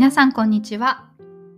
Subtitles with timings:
[0.00, 1.10] 皆さんこんにちは。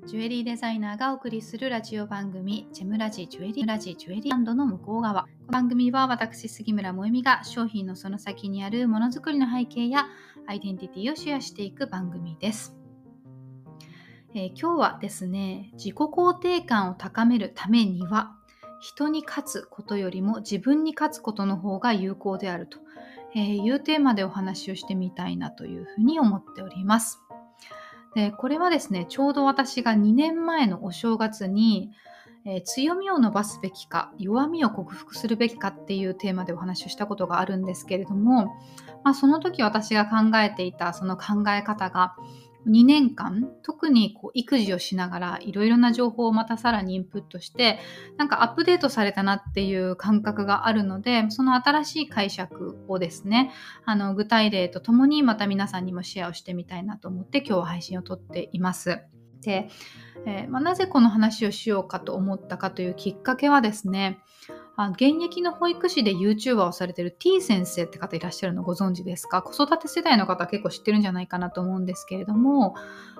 [0.04, 5.22] ジュエリーデザイナーがお送りするラジオ番組ジェムラジジュエリーラジジュエリーランドの向こう側。
[5.22, 10.08] この番組は私杉村萌実が商品のその先にあるものづくりの背景や
[10.48, 12.76] アイデンティティをシェアしていく番組です。
[14.34, 18.32] えー、今日はですね自己肯定感を高めるためには
[18.80, 22.80] 人に勝つことよりも自分に勝つことの方が有効であると。
[23.34, 27.21] いうテーマでお話をしてみたいなというふうに思っております。
[28.14, 31.90] でこれはですねちょうど私が2年前のお正月に、
[32.44, 38.54] えー、強みを伸ばすべきか弱みを克服するべきかっていうテーマでお話をしたことがあるんですけれども、
[39.02, 42.14] まあ、その時私が考えていたその考え方が
[42.66, 47.78] 2年間特にこう育児をしながらいろいろな情報をまたさらにインプットして
[48.16, 53.52] なんかアップデートされたなっていう感覚があるのでその新しい解釈をですね
[53.84, 59.02] あの具体例とともにまた皆さんにもシェアをしてみたいなと思って今日は配信を撮っています。
[59.42, 59.68] で、
[60.24, 64.20] えー、まあ、なぜこの話をしようかと思ったかというきっかけはですね
[64.76, 69.42] あ現役の保育士で YouTuber をされてる T 先生って方いらっしゃるのご存知ですか？
[69.42, 72.74] 子育て世代の方結構知ってるんじゃないかなと思うんですけれども、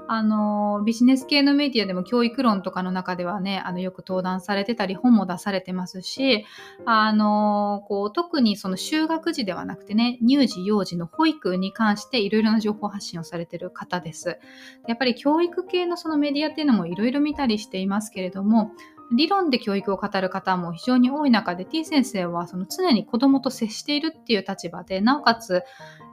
[0.08, 6.44] あの、ビジネス系のメディアでも教育論とかの中ではね、あの、よく登壇されてたり、本も出されてますし、
[6.86, 14.40] あの、こう、特にその就学時ではなくてね、乳児、幼児の保育に関していろいろな情報発信をされてる方です。
[14.88, 18.72] やっぱり教育系のそのメディアっていうのもいろいろ見たりしていますけれども、
[19.14, 25.62] 理論で教育を語る方も非常に多い中で T 先生はその常に子供と接しているっていう立場でなおかつ、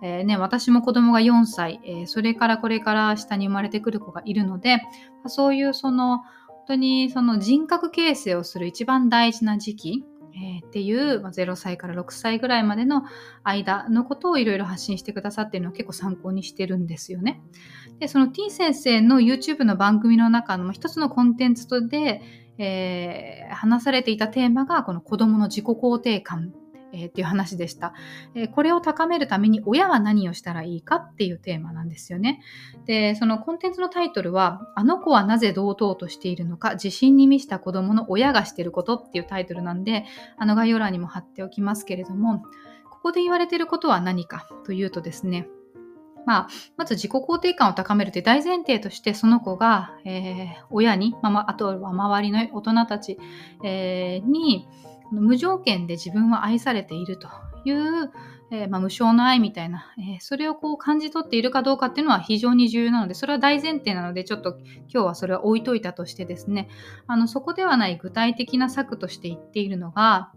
[0.04, 4.82] えー、ね、私も子供が4歳、えー、それからこれから下に生まれてくる子がいるので
[5.28, 6.26] そういうその本
[6.68, 13.04] 当にその人格形成をする一番大事な時期えー、っていう、まあ、0歳から6歳ぐらいまでの
[13.44, 17.42] 間のことをいろいろ発信してくださっているのを結構参考にしてるんですよね。
[18.00, 22.22] で、その T 先生の YouTube の番組の中の一つのコンテンツで、
[22.60, 26.54] えー、話されていたテーマがこの子供の自己肯定感
[26.92, 27.94] えー、っていう話でした、
[28.36, 32.42] えー、これを高めるために親は何をしたらいいかっていうテーマなんですよね。
[32.86, 40.06] で、そのコンテンツのタイトルは、あの子はなぜ堂々としているのか、自信に満ちた子供の親がしてることっていうタイトルなんで、
[40.38, 42.44] あの概要欄にも貼っておきますけれども、
[42.90, 45.48] ここで言われてることは何かというとですね、
[46.26, 46.48] まあ、
[46.78, 53.18] まず自己肯定感を高めるという大前提としてその子が、えー、親に、まあ、あとは周りの大人たち、
[53.64, 54.68] えー、に
[55.12, 57.28] 無条件で自分は愛されていると
[57.66, 58.12] いう、
[58.52, 64.58] えー、まあ、無償の愛みたいな、えそれをこう感じ取っているかどうかっていうのは非常に重要なのでそれは大前提なのでちょっと
[64.88, 66.70] 今日はそれは置いといたとしてですね
[67.08, 70.32] あのそこではない具体的な策として言っているのが、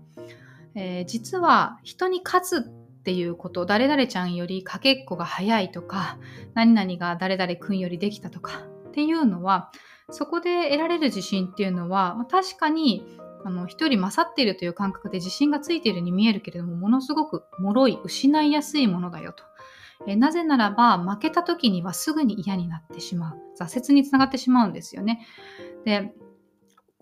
[0.74, 6.18] え実は人に勝つっていうこと誰々ちゃんよりかけっこが早いとか
[6.54, 9.72] 何々が誰々君よりできたとかっていうのは
[10.10, 13.04] そこで得られる自信っていうのは確かに
[13.44, 19.42] あの一人勝っているという感覚で自信がついているに見えるけれどもものすごく脆い失いやすいものだよと。
[20.06, 25.26] えなぜならば負けた時にはすぐに嫌になってしまう挫折につながってしまうんですよね。
[25.84, 26.12] で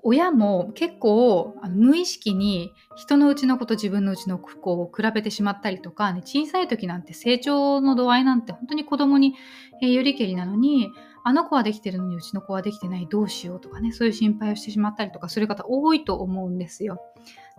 [0.03, 9.34] 親も結構無意識に人のうちの子と自分のうちの子を比べてしまったりとか、ね、小さい時なんて成長の度合いなんて本当に子供に、
[9.83, 10.91] え、よりけりなのに
[11.22, 17.00] あの子はできてるのにうちの子はできてないどうしようとかねそういう心配をしてしまったりとかする方多いと思うんですよ。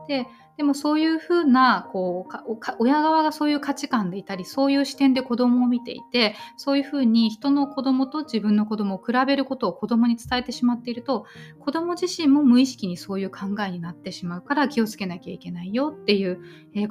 [0.07, 0.25] で
[0.61, 11.25] でもそういうふうなこう親側がそういう価値観でいたりそういう視点で子供を見ていてそういうふうに人の子供と自分の子供を比べることを子供に伝えてしまっていると
[11.59, 16.39] 子供自身も無意識にそういう考えになってしまうから気をつけなきゃいけないよっていう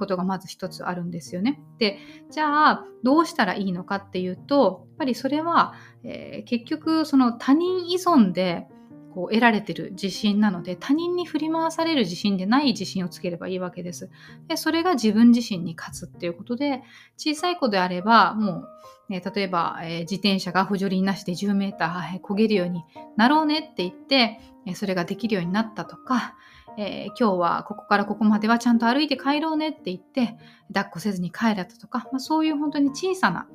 [0.01, 1.61] ことがまず一つあるんですよね。
[1.79, 8.67] でじゃあどうしたらいいのかっていうとやっぱりそれは、えー、結局その他人依存で
[9.15, 14.11] こう得られてる自信なので他人に振り回される自信でない自信をつければいいわけです。
[14.49, 16.83] でそれが自分自身に勝つっていうことで
[17.17, 18.65] 小さい子であればも
[19.09, 22.85] う、ね、例えば、えー、自転車が補助輪なしで10メーター焦げるように
[23.17, 26.35] なろうねって言ってえそれができるようになったとか、
[26.77, 30.37] えー、今日はここからここまではちゃんと歩いて帰ろうねって言って
[30.69, 33.49] 抱っこせずに帰れたとか、まあ、そういう本当に小さな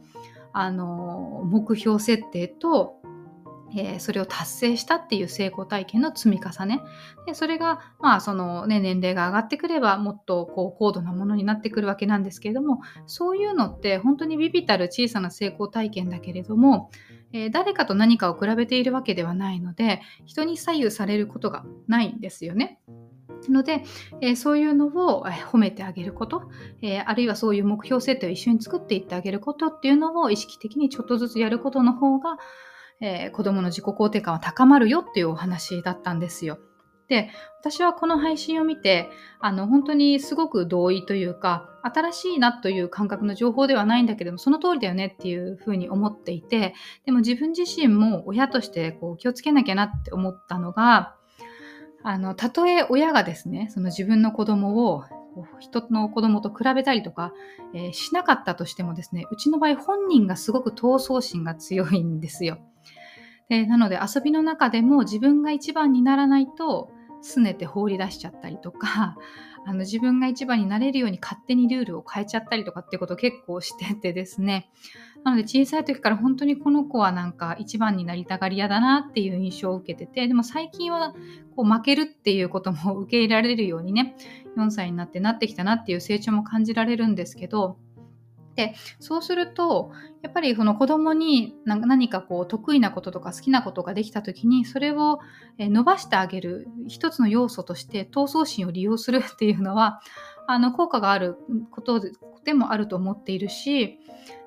[0.58, 2.95] あの目標設定と
[3.76, 6.82] えー、それを達成したっていう成功体験の積み重ね
[7.26, 16.90] でそれが、まあそのね、年齢が上がってくればもっとこう高度なものになってくるわけなんですけれどもそういうのって本当にビビたる小さな成功体験だけれども、
[17.34, 22.80] えー、誰かと何かを比べているわけではないので人に左右されることがないんですよね。
[23.52, 23.84] ので、
[24.22, 26.50] えー、そういうのを褒めてあげること、
[26.82, 32.38] えー、あるいはそういう目標設定を一緒に作っていってあげることっていうのを意識的にちょっとずつやることの方が
[33.02, 36.60] えー、子供の自己肯定感は高まるよっていうお話だったんですよ。
[37.08, 39.10] で、私はこの配信を見て、
[39.40, 46.74] あの、本当にすごく同意というか、新しいなという感覚の情報ではないんだけども、その通りだよねっていうふうに思っていて、
[47.06, 51.16] でも自分自身も親としてこう気をつけなきゃなって思ったのが、
[52.04, 55.04] あの、たとえ親がですね、その自分の子供を
[55.60, 57.34] 人の子供と比べたりとか、
[57.74, 62.58] えー、しなかったとしてもですね、うちの場合本人がすごく闘争心が強いんですよ。
[63.50, 66.92] でなので遊びの中でも自分が一番にならないと
[67.24, 69.18] 拗ねて放り出しちゃったりとか
[69.68, 74.70] あの自分が一番になれるように勝手にルールを変えちゃったりとかっていうことを結構しててですね。
[75.24, 81.16] なので小さい時から本当にこの子はなんか一番になりたがり屋だなっていう印象を受けててでも最近は
[81.56, 84.16] こう負けるっていうことも受け入れられるようにね
[84.56, 87.80] 4歳になってなってきたなっていう成長も感じられるんですけど
[88.56, 89.92] でそうすると
[90.22, 95.20] やっぱりその子供に何かこう得意なこととか好きなことができた時にそれを
[95.60, 100.02] 伸ばしてあげる一つの要素として闘争心を利用するっていうのは
[100.48, 101.38] あの効果がある
[101.72, 102.02] こと
[102.44, 104.00] でもあると思っているし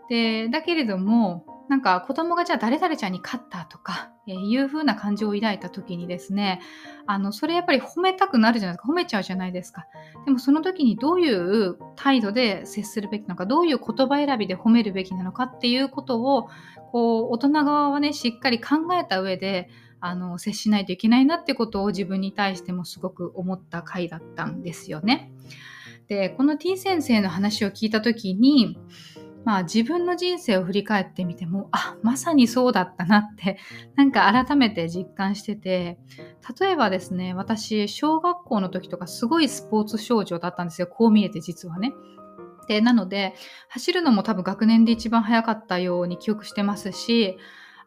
[0.08, 6.60] でだけれどもなんか子供がじゃあ誰々ちゃんに勝ったとか、えー、いう風な感情を抱いた時にですね、
[7.06, 8.92] あの、それやっぱり褒めたくなるじゃないですか。
[8.92, 9.86] 褒めちゃうじゃないですか。
[10.26, 16.48] でもその時にどういう態度で接するべきなのか、どういう言葉選びで褒めるべきなのかっていうことを、
[16.92, 19.70] こう、大人側はね、しっかり考えた上で、
[20.00, 25.32] あの、接しないといけないなってことを自分に対してもすごく思った回だったんですよね。
[26.08, 28.78] で、この T 先生の話を聞いた時に、
[29.44, 33.58] まあ自分の人生を振り返ってみても、あ、まさにそうだったなって、
[33.96, 35.98] なんか改めて実感してて、
[36.60, 40.86] 例えばですね、私、小学校の時とかすごいスポーツ少女だったんですよ。
[40.86, 41.92] こう見えて実はね。
[42.68, 43.34] で、なので、
[43.68, 47.38] 走るのも多分学年で一番早かったように記憶してますし、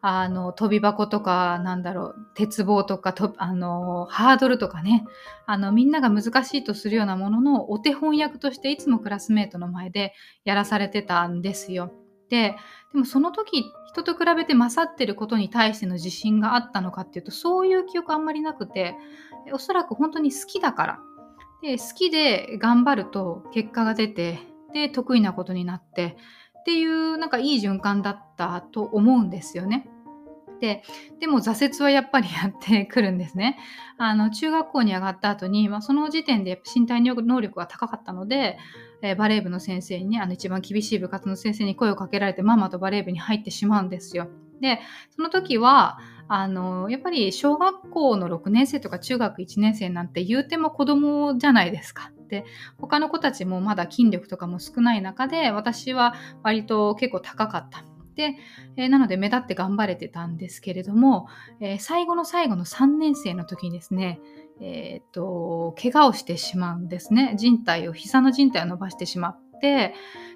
[0.04, 5.04] あの、飛び箱とか、なんだろう、鉄棒とか、とあの、ハードルとかね、
[5.46, 10.12] あの、みんなが難しいとするようなもののお手本役としていつもクラスメートの前で
[10.44, 11.92] やらされてたんですよ。
[12.30, 12.56] で、
[12.92, 18.96] でもその時、人と比べて勝ってることに対しての自信があったのかっていうと、そういう記憶あんまりなくて、
[19.52, 20.98] おそらく本当に好きだから。
[21.62, 24.40] で、好きで頑張ると結果が出て、
[24.72, 26.16] で、得意なことになって、
[26.60, 29.88] っていうなんかいい循環だったと思うんですよね。
[30.62, 30.84] で
[31.18, 33.58] でも挫折はやっぱりやってくるんですね。
[33.98, 38.58] あの中学校に上がった後に、まあ、その時点で身体能力が高かったので、
[39.02, 44.28] えー、バレー部の先生にあの一番厳しい部活の先生に声をかけられてママとバレー部に入ってしまうんですよ。
[44.60, 44.78] で
[45.10, 45.98] その時は
[46.28, 52.12] あのやっぱり小学校の6年生とか中学1年生なんて言うても子供じゃないですか。
[52.28, 52.44] で
[52.78, 56.14] 他の子たちもまだ筋力とかも少ない中で私は
[56.44, 57.84] 割と結構高かった。
[58.14, 58.36] で、
[58.76, 61.26] えー、なので目立って頑張れてたんですけれども、
[61.60, 64.20] えー、最後の最後の3年生の時にですね、
[64.60, 67.34] えー、っと、怪我をしてしまうんですね。
[67.36, 69.94] 人体を、膝の人体を伸ばしてしまって、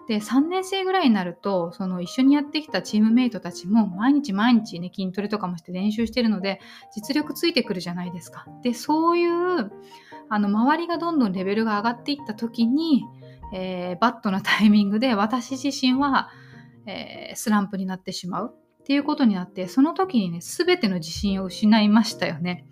[0.09, 6.61] で、3年生ぐらいになると、その一緒にやってきたチームメイトたちも毎日毎日ね、筋トレとかもして練習してるので、
[6.95, 8.47] 実力ついてくるじゃないですか。
[8.63, 9.73] で、そういう、
[10.29, 13.05] あの、周りがどんどんレベルが上がっていった時に、
[13.53, 16.31] えー、バットのタイミングで私自身は、
[16.87, 22.67] えー、スランプになってしまうっていうことになってその時にね全ての自信を失いましたよね。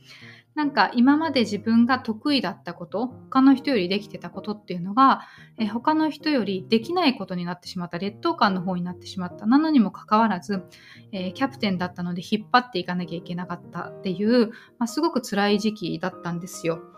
[0.55, 5.23] なんか今まで自分が得意だったこと他の人よりできてたことっていうのが、
[5.59, 10.63] え他の人よりできないことになってしまった劣等感の方になってしまったなのにもかかわらず、
[11.11, 16.94] えー、キャプテンだったので引っ張っていかなきゃいけなかったっていう、まあ、すごく辛い時期だったんですよ。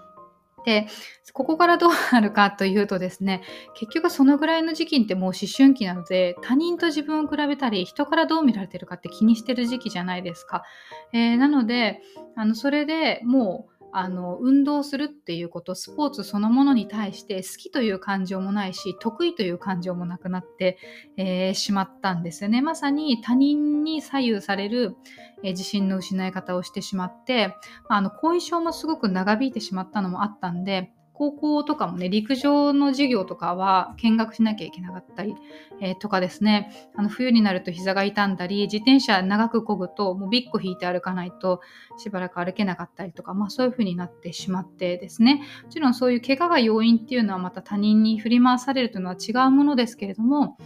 [0.67, 0.89] で、
[1.33, 3.43] ここからどうなるかというとですね、
[3.75, 10.65] 結局そのぐらいの時期ってもう思春期なので、他人と自分を比べたり、人からどう見られてるかって気にしてる時期じゃないですか。
[11.13, 12.01] えー、なので、
[12.35, 20.77] あの、それでもう、あの運動するっていうことスポーツそのものに対して好きという感情もないし得意という感情もなくなって、
[21.17, 22.61] えー、しまったんですよね。
[22.61, 24.97] まさに他人に左右される、
[25.43, 27.55] えー、自信の失い方をしてしまって、
[27.89, 35.35] あの後遺症もすごく長引いてしまったのもあったんで高校とかもね、陸上の授業とかは見学しなきゃいけなかったり、
[35.81, 41.63] えー、とかですね、あの冬になると膝が痛んだり、自転車長く漕ぐと、もうビッコ引いて歩かないと
[41.97, 50.59] しばらく歩けなかったりとか、まあそういう風になってしまってですね、もちろんそういう怪我が要因っていうのはまた他人に振り回されるというのは違うものですけれども、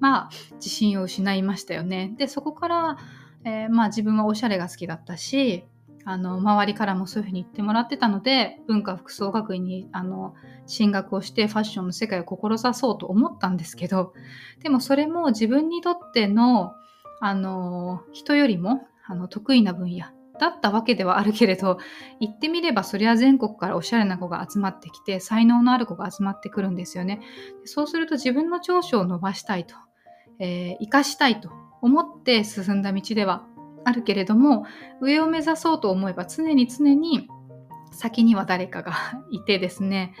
[0.00, 2.14] まあ自信を失いましたよね。
[2.16, 2.96] で、そこから、
[3.44, 5.66] えー、まあ自分はおしゃれが好きだったし、
[6.06, 10.34] あの周りからもそういうふうに言ってもらってたので文化服装学院にあの
[10.66, 14.12] 進学をしてファッションの世界を志そうと思ったんですけど
[14.62, 16.74] でもそれも自分にとっての
[17.20, 20.06] あの人よりもあの得意な分野
[20.38, 21.78] だったわけではあるけれど
[22.20, 27.20] 言ってみればそりゃ全国からおしゃれな子が集まってきて才能のある子が集まってくるんですよね。
[27.64, 29.76] そうすると自分の長所を伸ばしたいと、
[30.38, 31.50] えー、生かしたいと
[31.82, 33.46] 思って進んだ道では
[33.84, 34.66] あるけれども
[35.00, 37.28] 上を目指そうと思えば常に常に
[37.92, 38.94] 先には誰かが
[39.30, 40.14] いてですね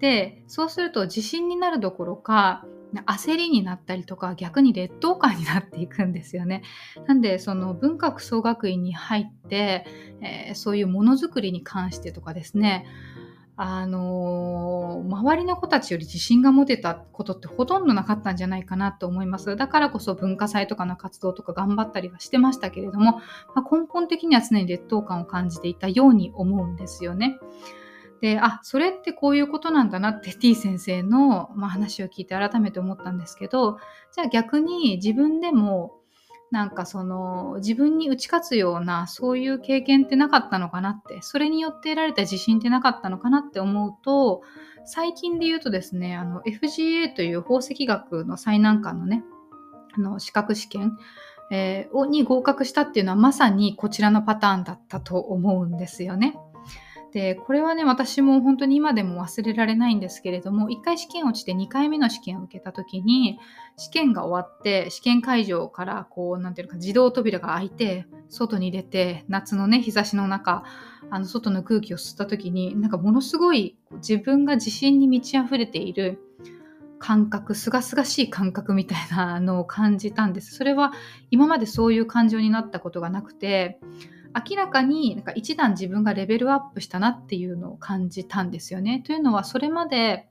[0.00, 2.64] でそうすると自信になるどころか
[3.06, 6.62] 焦りになったりとか逆に劣等感になっていくんですよね。
[7.06, 9.84] なんでその文化服装学院に入って、
[10.22, 12.86] えー、そういうものづくりに関してとかですね
[13.60, 19.56] あのー、周りの子たちより自信が持てたことってほとんどなかったんじゃないかなと思います。
[19.56, 23.20] だからこそ文化祭とかの活動とか頑張ったりはしてましたけれども、
[23.56, 27.36] まあ、根本的には常に劣等感を感じていたように思うんですよね。
[28.20, 33.78] で、あ、それってこういうことなんだなって T 先生の、まあ、話を聞いて改めて思ったんですけど、
[34.12, 35.97] じゃあ逆に自分でも
[36.50, 44.42] なんかその自分に打ち勝つようなそういう経験ってなかったのかなってそれによって得られた自信ってなかったのかなって思うと
[44.86, 49.22] 最近で言うとですねあの FGA という宝石学の最難関のね
[49.94, 50.96] あの資格試験、
[51.50, 56.38] えー、に合格したっていうのはまさにこちらのパターンだったと思うんですよね。
[57.12, 63.38] で、これはね、私も本当に今でも忘れられないんですけれども、1回試験落ちて2回目の試験を受けた時に、
[63.76, 70.64] 試験が終わって、試験会場からこう、なんていうか、自動扉が開いて、外に出て、夏のね、日差しの中、
[71.10, 76.20] あの、外の空気を吸った時に、なんかものすごい自分が自信に満ち溢れている、
[76.98, 80.54] 感覚、すがすがしい感覚みたいなのを感じたんです。
[80.54, 80.92] それは
[81.30, 83.78] 今までそういう感情になったことがなくて、
[84.34, 89.02] 明らかになんか一段自分がレベルアップしたなっていうのを感じたんですよね。
[89.06, 90.28] というのはそれまで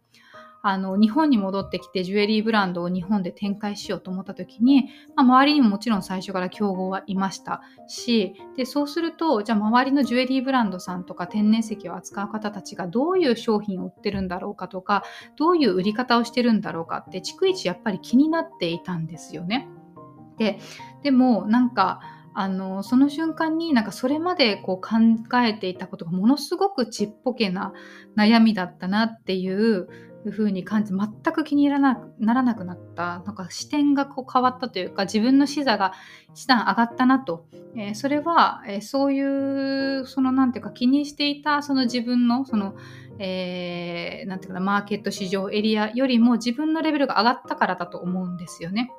[0.64, 15.04] あの日本に戻ってきてジュエリーブランドを日本で展開しようと思った時に、まあ、周りにももちろん最初から競合はいましたしでそうするとじゃあ周りのジュエリーブランドさんとか天然石を扱う方たちがどういう商品を売ってるんだろうかとか
[15.38, 19.70] どういう売り方をしてるんだろうかって逐一やっぱり気になっていたんですよね。
[20.38, 20.60] で
[21.02, 22.02] でもなんか
[22.40, 27.74] あのその瞬間になんかそれまでこう考えていたことがものすごくちっぽけな
[28.16, 29.88] 悩みだったなっていう
[30.30, 35.94] 風に感じ全く気に入らなならなくなったなんか視点がこう変わったというか自分の視座が
[36.36, 42.76] 一段上がったなと、えー、それは、えー、そういうそのなんていうか気にしていたその自分のその
[43.20, 48.92] えー、ていうかなマーケット市場エリアよりも自分のレベルが上がったからだと思うんですよね。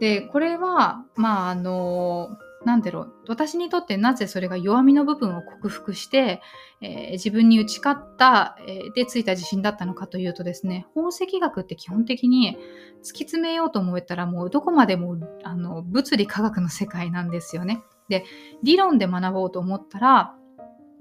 [0.00, 6.42] でこれはまああのなんだろう私にとってなぜそれが弱みの部分を克服して、
[6.80, 12.58] えー、自分に打ち勝った、えー、でついた自信だったのかというとですね宝石学って基本的に
[13.00, 17.82] 突き詰めようと思えたらもうどこまでもあの物理科学の世界なんですよね。
[18.08, 18.24] で
[18.62, 20.34] 理論で学ぼうと思ったら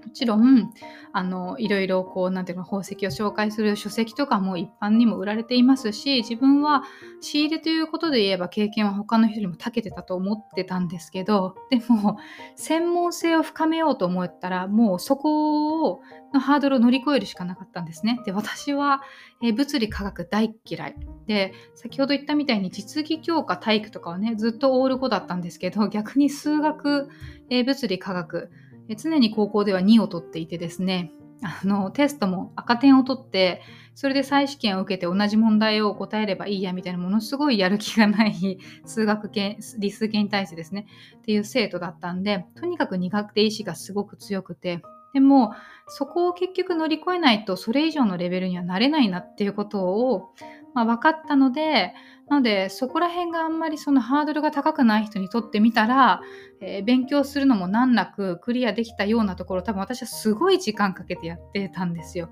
[0.07, 0.73] もちろん
[1.11, 6.83] あのいろいろこうなんていうの宝石を紹介する書籍とかも一般にも売られていますし自分は
[7.19, 12.17] 仕入れということで言えば経験は他の人よりも長けてたと思ってたんですけどでも
[12.55, 16.01] 専門性を深めようと思ったらもうそこを
[16.33, 18.19] のハードルを乗り越えるしかなかったんですね。
[18.25, 19.01] で私は、
[19.41, 20.95] え物理科学大嫌い
[21.25, 27.09] で先ほど言ったみたいに実技教科体育とかはねずっとオール5だったんですけど逆に数学、
[27.49, 28.51] え物理科学
[28.95, 31.11] 常に高校では2を取っていてですね
[31.43, 33.61] あのテストも赤点を取って
[33.93, 44.81] それで再試験を受けて同じ問題を答えればいいやみたいなものすごいやる気がない 数学系理数系に対してですねっていう生徒だったんでとにかく苦手意志がすごく強くて
[45.17, 45.55] でも
[45.87, 50.29] そこを結局乗り越えないとそれ以上のレベルにはなれないなっていうことを、
[50.75, 51.95] まあ、分かったので
[52.27, 56.21] なのでそこら辺があんまりそのハードルが高くない人にとってみたら、
[56.61, 62.29] えー、勉強するのも難なくクリアできたようなところ多分私はすごい時間かけてやってたんですよ。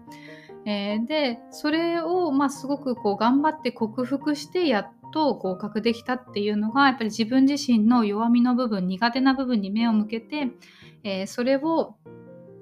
[0.68, 10.50] えー、でそれを、まあ、すごくこう頑張って克服してやっと合格できたっていうのがやっぱり自分自身の弱みの部分苦手な部分に目を向けて、
[11.04, 11.96] えー、それを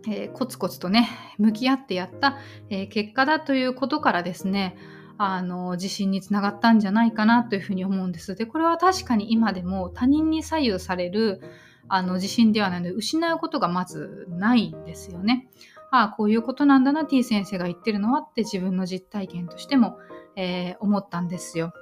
[0.08, 2.38] えー、コツコツとね向き合ってやった、
[2.70, 4.76] えー、結果だということからですね
[5.18, 8.36] あの自信につながったんじゃないかなというふうに思うんです。
[8.36, 11.42] でこれは確かに今でも他人に左右される
[11.88, 15.50] あの自信ではないので失うことがまずないんですよね。
[15.92, 20.00] ああこういうことなんだな T 先生が言ってるのはって自分の実体験としても、
[20.36, 21.74] えー、思ったんですよ。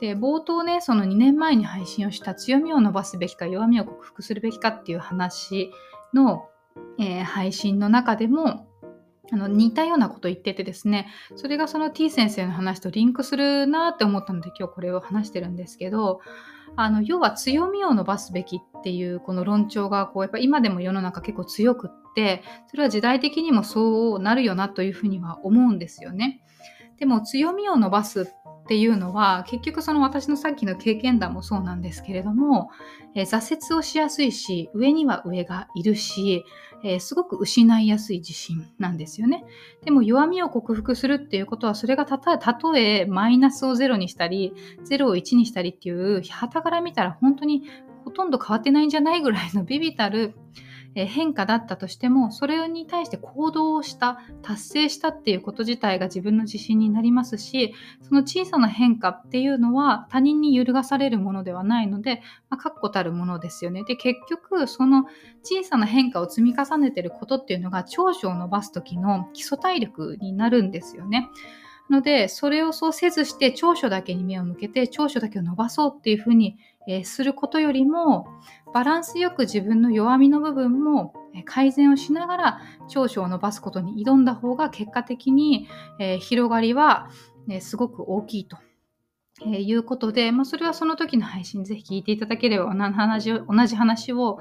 [0.00, 5.72] で冒頭ねその2年前に配信をした強みを伸ばすべきか弱みを克服するべきかっていう話
[6.14, 6.48] の、
[6.98, 8.66] えー、配信の中でも
[9.32, 11.06] あの似たようなこと言っててですね
[11.36, 16.20] それがその T 先生の話とリンクするなって思ったので今日これを話してるんですけど
[16.76, 26.42] あの要は強みを伸ばすべきっていうこの論調がこうやっぱ今でも世の中結構強くってそれは時代的にもそうなるよなというふうには思うんですよね。
[26.98, 28.26] でも強みを伸ばすっ
[28.68, 32.70] ていうのは結局その私のさっきの経験談もそうなんですけれども、
[33.14, 36.44] えー、挫折をしやすいし上には上がいるし、
[36.82, 39.44] えー、すごく失いやすい自信なんですよね。
[39.84, 44.52] でも弱みを克服するっていうことはそれがたとえたとえマイナスをゼロにしたり
[44.84, 47.64] 0を1にしたりっていう旗から見たら本当に
[48.04, 50.34] ほとんど変わってないんじゃないぐらいのビビたる
[50.94, 63.84] 変化だったとしてもそれに対して行動をした達成したっていうこと自体が自分の自信になりますしその小さな変化っていうのは他人に揺るがされるものではないので、まあ、確固たるものですよね。
[63.84, 65.04] で結局その
[65.42, 71.28] 小さな変化を積み重ねてることっていうのが長所を伸ばす時の基礎体力になるんですよね。
[71.90, 76.56] ので、それをそうせずして長所だけに目を向けて長所だけを伸ばそうっていうふうに、
[76.88, 78.26] えー、することよりも、
[78.72, 81.12] バランスよく自分の弱みの部分も
[81.44, 85.68] 改善をしながら長所を伸ばすことに挑んだ方が結果的に、
[85.98, 87.08] えー、広がりは、
[87.46, 88.58] ね、すごく大きいと。
[89.42, 94.40] えー、いうことで、まあ、それはその時の配信ぜひ聞いていただければ同じ同じ話を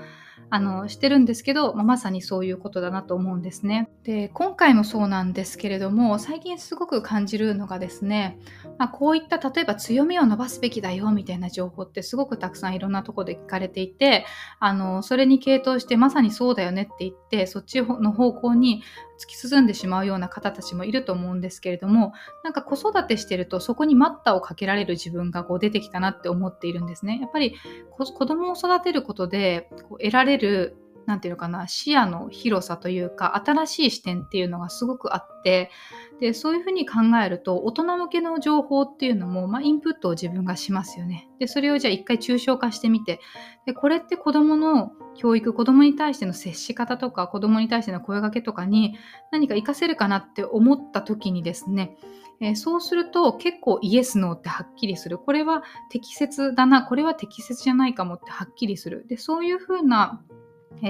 [0.51, 3.89] あのしてるんですけど、まあ、まさにそういうことだなと思うんですね。
[4.03, 8.39] で今回もそうなんですけれども最近すごく感じるのがですね、
[8.77, 14.25] まあ、こういった例えば強みを伸ばすべきだよみたいな情報ってすごくたくさんいろんなとこで聞かれていて
[14.59, 18.81] あのそれに傾倒してまさにそうだよねって言ってそっちの方向に
[19.19, 27.19] 突き進んでしまうような方たちもいると思うんですけれどもなんか子育てしてるとそこに待ったをかけられる自分がこう出てきたなって思っているんですね。
[27.21, 27.55] やっぱり
[27.91, 30.77] 子供を育てることでこう得られる
[31.09, 35.71] 何て言うのかな視野の広さというか新しい視点っていうのがすごくあって
[36.19, 41.27] でそういうふうに考えると大人向けの情報っていうのも、まあ、インプットを自分がしますよね。
[41.39, 43.19] でそれをじゃあ一回抽象化してみて
[43.65, 48.95] でこれって子どもの教育子どもに対しての接し方とか子どもに対しての声かけとかに
[49.31, 51.97] 何か活かせるかなって思った時にですね
[52.41, 55.17] えー、そうすると結構イエスノーってはっきりする。
[55.17, 59.05] これは適切だな、これは適切じゃないかもってはっきりする。
[59.07, 60.21] で、そういうふうな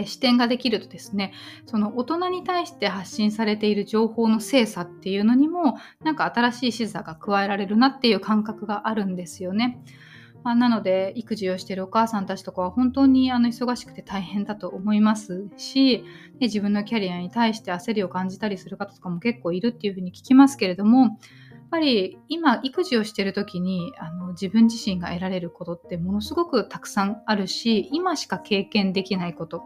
[0.05, 1.33] 視点ができるとですね
[1.65, 9.81] その大人に対して発信されている情報の精査っていうのにもなんか新しい視座が加えられるなっていう感覚があるんですよね。
[10.43, 16.05] まあ、なので育児をしているお母さんたちとかは本当にあの忙しくて大変だと思いますし
[16.39, 21.19] 自分のキャリアに対して焦りを感じたりする方とかも結構いるっていうふうに聞きますけれども
[21.69, 29.63] ぱり今育児をしてる時にあの自分自身が得られることってものすごくたくさんあるし今しか経験できないこと、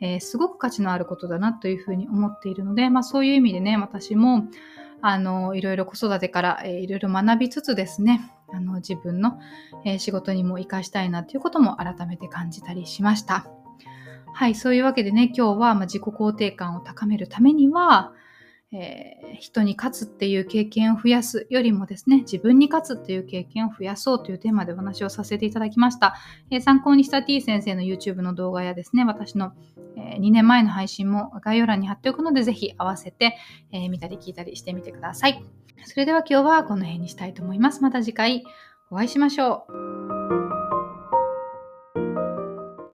[0.00, 4.44] えー、すごく価値のあることだなというふうに思っているので、まあ、そういう意味でね私も
[5.00, 9.38] あのいろいろ子育てから、えー、いろいろ学びつつですねあの自分の、
[9.84, 13.46] えー、仕事にも活かしたいなということも改めて感じたりしました。
[14.34, 18.12] はい、そういうわけでね、今日は、ま自己肯定感を高めるためには、
[18.74, 26.14] えー、人に勝つっていう経験を増やすよりもですね、自分に勝つっていう経験を増やそうというテーマでお話をさせていただきました。
[26.50, 29.52] えー、参考にした T 先生の YouTube の動画やですね、私の、
[29.96, 33.36] えー、2年前の配信も概要欄に貼っておくので、ぜひ合わせて、
[33.72, 35.44] え見たり聞いたりしてみてください。
[35.84, 37.82] それでは今日はこの辺にしたいと思います。
[37.82, 38.44] また次回
[38.90, 40.51] お会いしましょう。